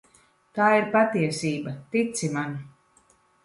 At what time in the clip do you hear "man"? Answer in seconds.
2.41-2.59